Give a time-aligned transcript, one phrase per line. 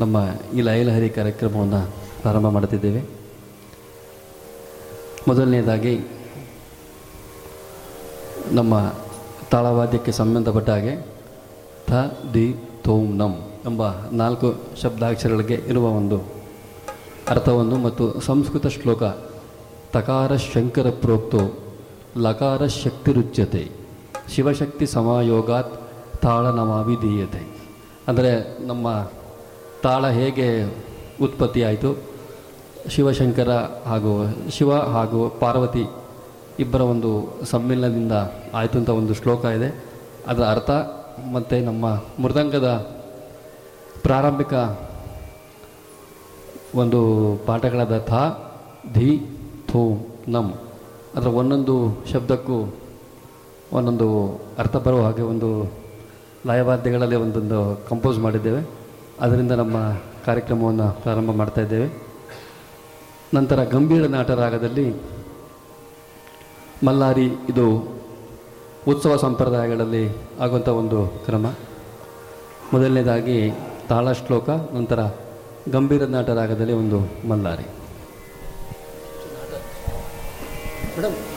[0.00, 0.16] ನಮ್ಮ
[0.54, 1.80] ಈ ಲಯಲಹರಿ ಕಾರ್ಯಕ್ರಮವನ್ನು
[2.22, 3.00] ಪ್ರಾರಂಭ ಮಾಡುತ್ತಿದ್ದೇವೆ.
[5.28, 5.94] ಮೊದಲನೇದಾಗಿ,
[8.52, 8.74] ನಮ್ಮ
[9.50, 10.94] ತಾಳವಾದ್ಯಕ್ಕೆ ಸಂಬಂಧಪಟ್ಟ ಹಾಗೆ
[11.88, 11.92] ಥ
[12.34, 12.46] ದಿ
[12.84, 13.32] ತೋಮ್ ನಂ
[13.66, 13.82] ಎಂಬ
[14.12, 14.48] ನಾಲ್ಕು
[14.82, 16.18] ಶಬ್ದಾಕ್ಷರಗಳಿಗೆ ಇರುವ ಒಂದು
[17.28, 19.02] ಅರ್ಥವನ್ನು ಮತ್ತು ಸಂಸ್ಕೃತ ಶ್ಲೋಕ,
[19.92, 21.42] ತಕಾರ ಶಂಕರ ಪ್ರೋಕ್ತೋ,
[22.18, 23.62] ಲಕಾರ ಶಕ್ತಿರುಚ್ಯತೆ
[24.34, 25.74] ಶಿವಶಕ್ತಿ ಸಮಾಯೋಗಾತ್
[26.22, 27.42] ತಾಳ ನಮಾವಿಧೀಯತೆ
[28.08, 28.30] ಅಂದರೆ
[28.66, 28.86] ನಮ್ಮ
[29.82, 30.46] ತಾಳ ಹೇಗೆ
[31.22, 31.98] ಉತ್ಪತ್ತಿಯಾಯಿತು
[32.88, 33.50] ಶಿವಶಂಕರ
[33.86, 34.12] ಹಾಗೂ
[34.50, 35.84] ಶಿವ ಹಾಗೂ ಪಾರ್ವತಿ
[36.58, 37.10] ಇಬ್ಬರ ಒಂದು
[37.44, 38.12] ಸಮ್ಮಿಲನದಿಂದ
[38.54, 39.84] ಆಯಿತು ಅಂತ ಒಂದು ಶ್ಲೋಕ ಇದೆ.
[40.26, 40.70] ಅದರ ಅರ್ಥ
[41.32, 41.86] ಮತ್ತು ನಮ್ಮ
[42.22, 42.68] ಮೃದಂಗದ
[44.02, 44.54] ಪ್ರಾರಂಭಿಕ
[46.74, 47.00] ಒಂದು
[47.46, 48.12] ಪಾಠಗಳಾದ ಥ,
[48.94, 49.18] ಧಿ
[49.68, 50.52] ಥೂ ನಮ್
[51.14, 52.74] ಅದರ ಒಂದೊಂದು ಶಬ್ದಕ್ಕೂ
[53.72, 54.08] ಒಂದೊಂದು
[54.58, 55.72] ಅರ್ಥ ಬರುವ ಹಾಗೆ ಒಂದು
[56.46, 58.79] ಲಯವಾದ್ಯಗಳಲ್ಲಿ ಒಂದೊಂದು ಕಂಪೋಸ್ ಮಾಡಿದ್ದೇವೆ.
[59.20, 59.76] ಅದರಿಂದ ನಮ್ಮ
[60.26, 61.88] ಕಾರ್ಯಕ್ರಮವನ್ನು ಪ್ರಾರಂಭ ಮಾಡ್ತಾ ಇದ್ದೇವೆ.
[63.34, 64.86] ನಂತರ ಗಂಭೀರ ನಾಟ ರಾಗದಲ್ಲಿ
[66.84, 67.66] ಮಲ್ಲಾರಿ ಇದು
[68.88, 70.04] ಉತ್ಸವ ಸಂಪ್ರದಾಯಗಳಲ್ಲಿ
[70.40, 71.46] ಆಗುವಂಥ ಒಂದು ಕ್ರಮ.
[72.72, 73.50] ಮೊದಲನೇದಾಗಿ
[73.88, 75.00] ತಾಳ ಶ್ಲೋಕ ನಂತರ
[75.72, 77.66] ಗಂಭೀರ ನಾಟ ರಾಗದಲ್ಲಿ ಒಂದು ಮಲ್ಲಾರಿ.
[80.96, 81.29] ತಕಾರ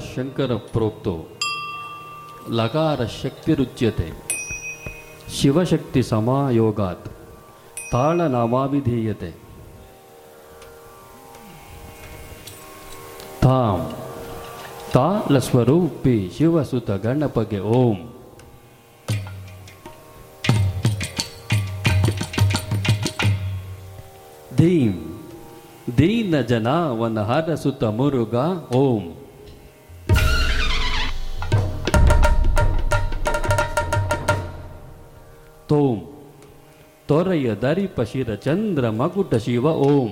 [0.00, 1.26] ಶಂಕರ ಪ್ರೋಕ್ತೋ.
[2.50, 4.30] ಲಕಾರ ಶಕ್ತಿರುಚ್ಯತೆ
[5.40, 7.10] ಶಿವಶಕ್ತಿ ಸಮಾಯೋಗಾತ್.
[7.92, 9.30] ತಾಳ ನಾಮಾವಿಧೀಯತೆ
[13.42, 13.92] ತಾಂ.
[15.38, 17.96] ಸ್ವರೂಪಿ ಶಿವಸುತ ಗಣಪಗೆ ಓಂ.
[24.56, 25.20] ಧೀಂ
[25.98, 28.34] ದೀನ ಜನಾವನ ಹರಸುತ ಮುರುಗ
[28.72, 29.19] ಓಂ.
[35.69, 35.97] ತೋಂ
[37.09, 40.09] ತೊರೆಯ ದರಿಪ ಶಿರ ಚಂದ್ರ ಮಗುಟ ಶಿವ ಓಂ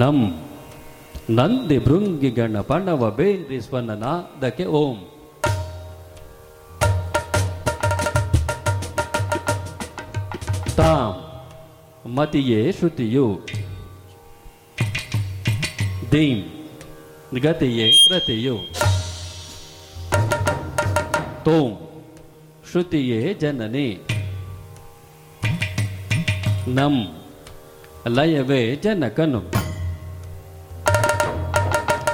[0.00, 0.18] ನಂ
[1.30, 4.96] ನಂದಿ ಭೃಂಗಿ ಗಣ ಪಣವ ಬೇರಿ ಸ್ವನ ನಾದಕ್ಕೆ ಓಂ
[10.76, 11.12] ತಾಂ
[12.16, 13.26] ಮತಿಯೇ ಶ್ರುತಿಯು
[16.12, 16.38] ದೀಂ
[17.38, 18.56] ಗತಿಯೇ ರತಿಯು
[21.46, 21.68] ತೋಂ
[22.70, 23.88] ಶ್ರುತಿಯೇ ಜನನಿ
[26.78, 26.96] ನಂ
[28.16, 29.40] ಲಯವೇ ಜನಕನು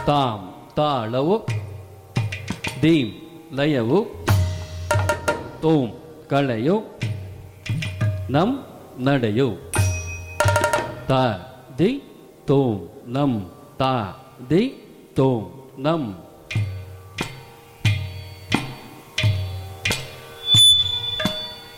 [0.08, 0.40] ತಾಂ
[0.78, 1.37] ತಾಳವು
[2.82, 3.08] ದೀಂ
[3.58, 4.00] ಲಯವು
[5.62, 5.87] ತೋಂ
[6.31, 6.76] ಕಳೆಯು
[8.34, 8.50] ನಂ
[9.06, 9.49] ನಡೆಯು
[11.11, 11.23] ತ
[11.81, 11.90] ದಿ
[12.49, 12.76] ತೋಂ
[13.17, 13.32] ನಂ
[13.81, 13.93] ತ
[14.50, 14.62] ದಿ
[15.19, 15.43] ತೋಂ
[15.87, 16.02] ನಂ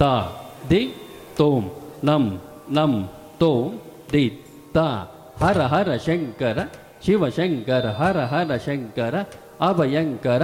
[0.00, 0.04] ತ
[0.70, 0.82] ದಿ
[1.36, 1.64] ತೋಂ
[2.04, 2.24] ನಂ
[2.70, 2.92] ನಂ
[3.38, 3.68] ತೋಂ
[4.12, 4.24] ದಿ
[4.74, 4.78] ತ
[5.42, 6.58] ಹರ ಹರ ಶಂಕರ
[7.06, 9.14] ಶಿವಶಂಕರ ಹರ ಹರ ಶಂಕರ
[9.60, 10.42] ಅಭಯಂಕರ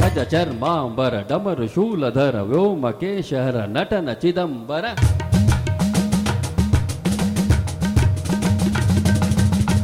[0.00, 3.56] ಗಜ ಚರ್ಮಾಂಬರ ಡಮರು ಶೂಲಧರ ವ್ಯೋಮಕೇಶರ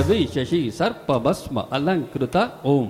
[0.00, 2.86] ರವಿ ಶಶಿ ಸರ್ಪ ಭಸ್ಮ ಅಲಂಕೃತ ಓಂ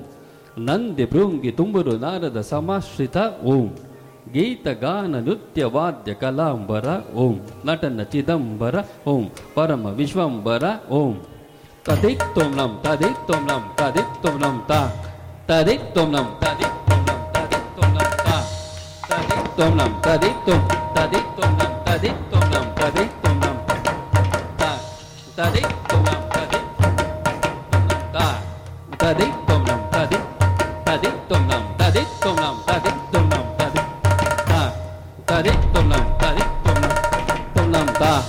[0.58, 3.66] ನಂದಿ ಭೃಂಗಿ ತುಂಬುರು ನಾರದ ಸಮಾಶ್ರಿತ ಓಂ
[4.34, 7.34] ಗೀತ ಗಾನ ನೃತ್ಯ ವಾದ್ಯ ಕಲಾಂಬರ ಓಂ
[7.66, 8.76] ನಟನ ಚಿದಂಬರ
[9.06, 9.24] ಓಂ
[9.54, 11.12] ಪರಮ ವಿಶ್ವಂಬರ ಓಂ
[11.88, 14.80] ತದಿತ್ತೊಂ ನಂ ತದಿತ್ತೊಂ ನಂ ತದಿತ್ತೊಂ ನಂ ತ
[15.50, 18.32] ತದಿತ್ತೊಂ ನಂ ತದಿತ್ತೊಂ ನಂ ತದಿತ್ತೊಂ ನಂ ತ
[19.10, 20.62] ತದಿತ್ತೊಂ ನಂ ತದಿತ್ತೊಂ
[20.96, 23.56] ತದಿತ್ತೊಂ ನಂ ತದಿತ್ತೊಂ ನಂ ತದಿತ್ತೊಂ ನಂ
[24.58, 24.72] ತ
[25.38, 25.99] ತದಿತ್ತೊಂ
[29.01, 30.17] tadi tom nam tadi
[30.85, 33.81] tadi tom nam tadi tom nam tadi tom nam tadi
[34.49, 34.61] ta
[35.25, 36.77] tadi tom nam tadi tom
[37.55, 38.23] tom nam ta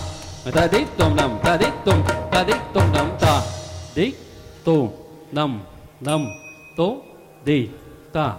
[0.55, 1.17] tadi tom
[2.93, 3.43] nam ta.
[3.95, 4.13] Đi
[4.65, 4.93] tu
[5.33, 5.61] nam
[6.01, 6.27] nam
[6.77, 6.97] tố
[7.45, 7.69] đi
[8.13, 8.33] ta.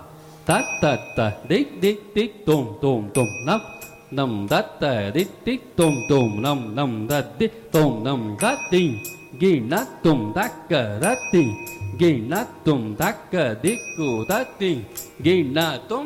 [0.46, 3.62] Tát ta đi đi đi tùng tùng tùng nắp
[4.12, 8.92] nằm tát tát đi đi tùng tùng nằm nằm tát đi tùng nằm tát đi
[9.40, 11.46] gila tumdakkarati
[11.98, 14.72] gila tumdakkarikkurati
[15.26, 16.04] gila tum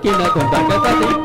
[0.00, 1.19] máquina con barcaza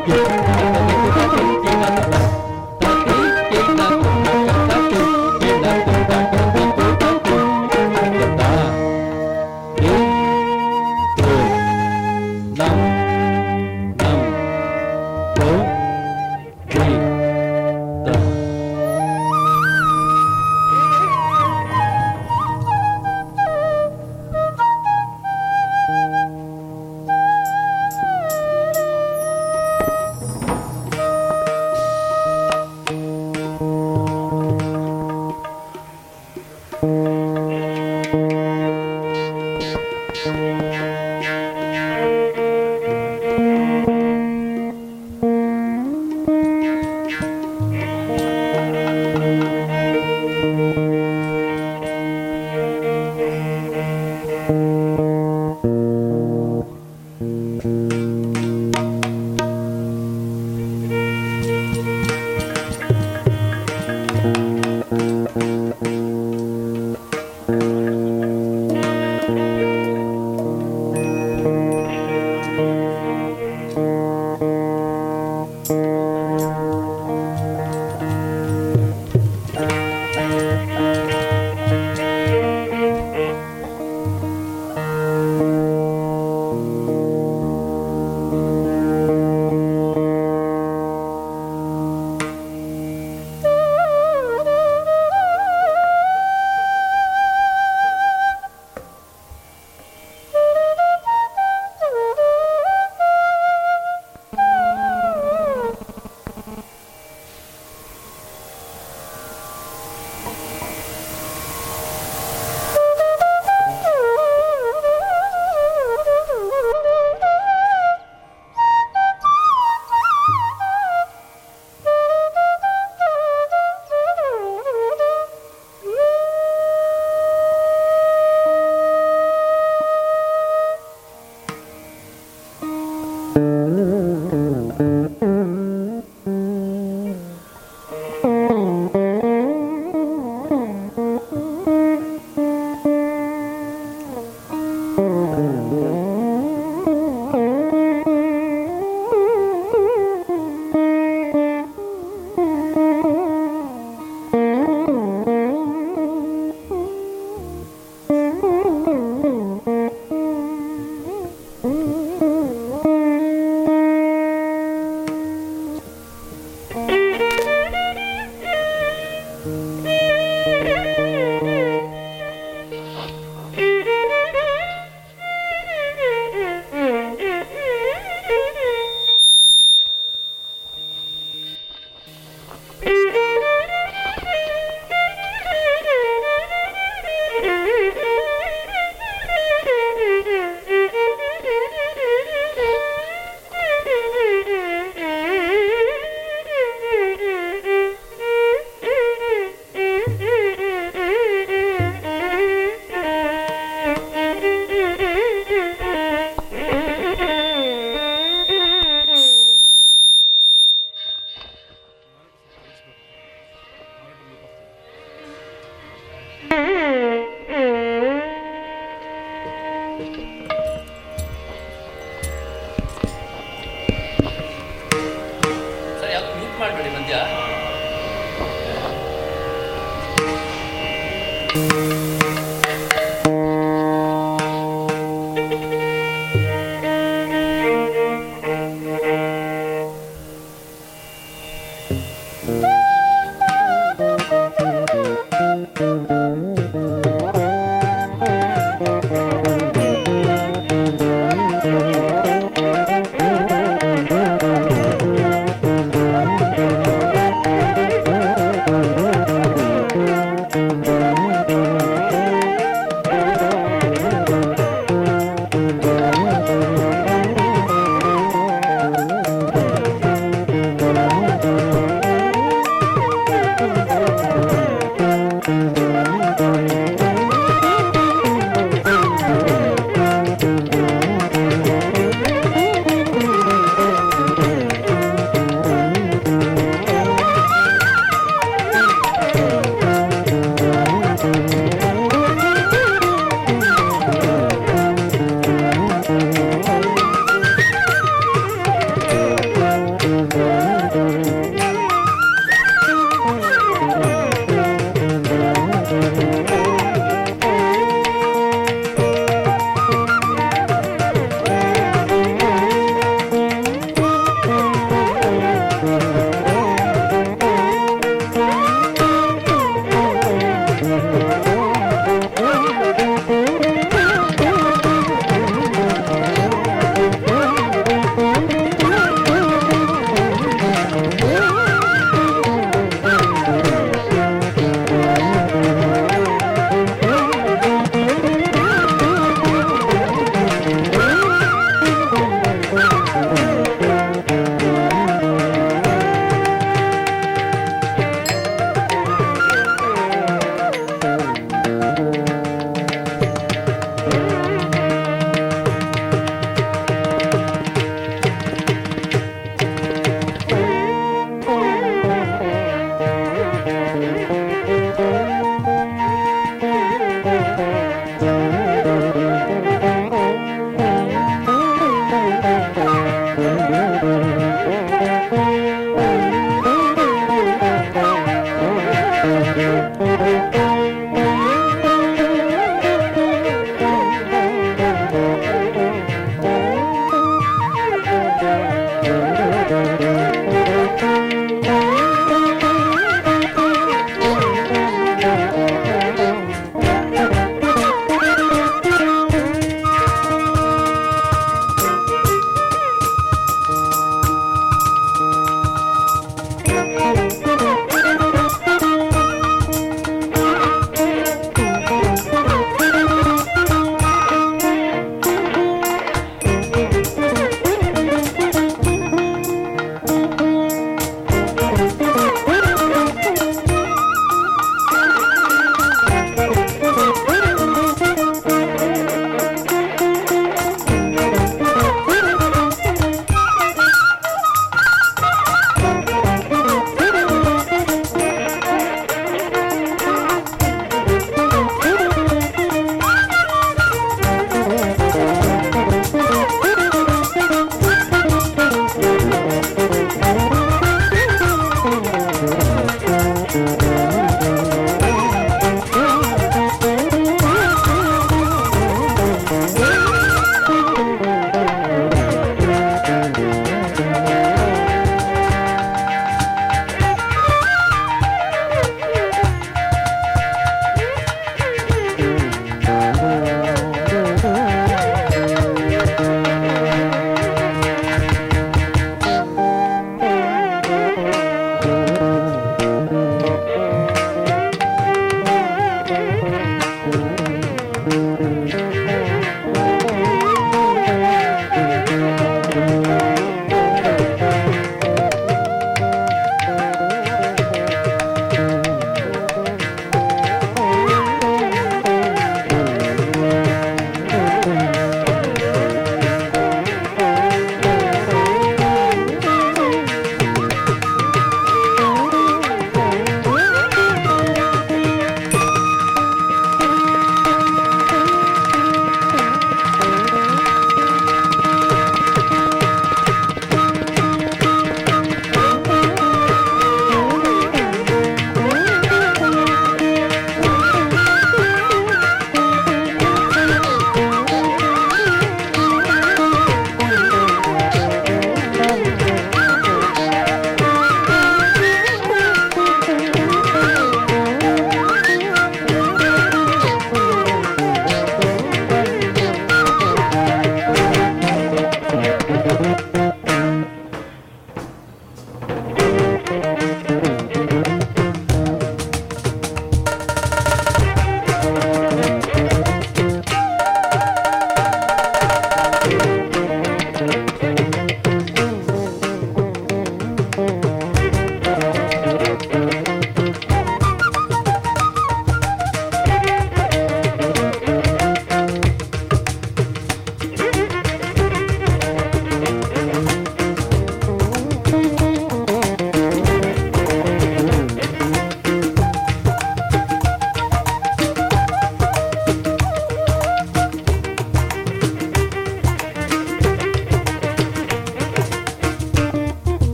[226.64, 227.14] ಮಾಡಬೇಡಿ ಮಧ್ಯ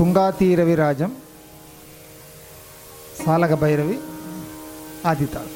[0.00, 1.10] తుంగాతీరవి రాజం
[3.24, 3.96] సాలగ భైరవి
[5.10, 5.49] ఆదితాళం.